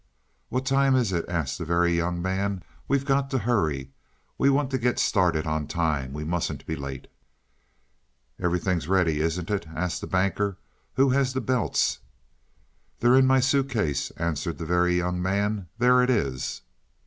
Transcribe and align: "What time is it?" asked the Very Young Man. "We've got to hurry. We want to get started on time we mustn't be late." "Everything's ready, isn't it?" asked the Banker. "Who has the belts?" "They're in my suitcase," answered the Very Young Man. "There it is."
"What 0.49 0.65
time 0.65 0.95
is 0.95 1.11
it?" 1.11 1.25
asked 1.29 1.59
the 1.59 1.63
Very 1.63 1.95
Young 1.95 2.23
Man. 2.23 2.63
"We've 2.87 3.05
got 3.05 3.29
to 3.29 3.37
hurry. 3.37 3.91
We 4.35 4.49
want 4.49 4.71
to 4.71 4.79
get 4.79 4.97
started 4.97 5.45
on 5.45 5.67
time 5.67 6.11
we 6.11 6.23
mustn't 6.23 6.65
be 6.65 6.75
late." 6.75 7.05
"Everything's 8.39 8.87
ready, 8.87 9.19
isn't 9.19 9.51
it?" 9.51 9.67
asked 9.75 10.01
the 10.01 10.07
Banker. 10.07 10.57
"Who 10.95 11.09
has 11.09 11.33
the 11.33 11.39
belts?" 11.41 11.99
"They're 12.99 13.13
in 13.15 13.27
my 13.27 13.41
suitcase," 13.41 14.09
answered 14.17 14.57
the 14.57 14.65
Very 14.65 14.97
Young 14.97 15.21
Man. 15.21 15.67
"There 15.77 16.01
it 16.01 16.09
is." 16.09 16.61